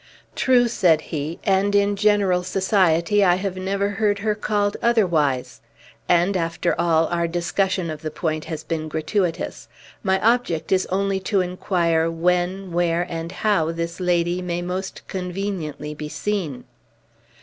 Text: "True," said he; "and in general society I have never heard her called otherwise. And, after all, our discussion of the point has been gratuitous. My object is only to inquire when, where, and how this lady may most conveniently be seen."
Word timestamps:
"True," 0.33 0.67
said 0.67 0.99
he; 1.13 1.37
"and 1.43 1.75
in 1.75 1.95
general 1.95 2.41
society 2.41 3.23
I 3.23 3.35
have 3.35 3.55
never 3.55 3.89
heard 3.89 4.17
her 4.17 4.33
called 4.33 4.75
otherwise. 4.81 5.61
And, 6.09 6.35
after 6.35 6.73
all, 6.81 7.05
our 7.09 7.27
discussion 7.27 7.91
of 7.91 8.01
the 8.01 8.09
point 8.09 8.45
has 8.45 8.63
been 8.63 8.87
gratuitous. 8.89 9.67
My 10.01 10.19
object 10.27 10.71
is 10.71 10.87
only 10.87 11.19
to 11.29 11.41
inquire 11.41 12.09
when, 12.09 12.71
where, 12.71 13.05
and 13.09 13.31
how 13.31 13.71
this 13.71 13.99
lady 13.99 14.41
may 14.41 14.63
most 14.63 15.07
conveniently 15.07 15.93
be 15.93 16.09
seen." 16.09 16.63